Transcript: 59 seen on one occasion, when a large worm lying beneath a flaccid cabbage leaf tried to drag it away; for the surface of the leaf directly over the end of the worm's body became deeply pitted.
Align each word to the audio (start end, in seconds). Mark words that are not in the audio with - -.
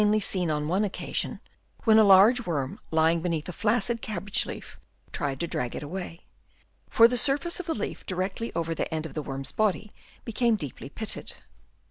59 0.01 0.19
seen 0.21 0.49
on 0.49 0.67
one 0.67 0.83
occasion, 0.83 1.39
when 1.83 1.99
a 1.99 2.03
large 2.03 2.43
worm 2.47 2.79
lying 2.89 3.21
beneath 3.21 3.47
a 3.47 3.53
flaccid 3.53 4.01
cabbage 4.01 4.47
leaf 4.47 4.79
tried 5.11 5.39
to 5.39 5.45
drag 5.45 5.75
it 5.75 5.83
away; 5.83 6.25
for 6.89 7.07
the 7.07 7.17
surface 7.17 7.59
of 7.59 7.67
the 7.67 7.75
leaf 7.75 8.03
directly 8.07 8.51
over 8.55 8.73
the 8.73 8.91
end 8.91 9.05
of 9.05 9.13
the 9.13 9.21
worm's 9.21 9.51
body 9.51 9.93
became 10.25 10.55
deeply 10.55 10.89
pitted. 10.89 11.35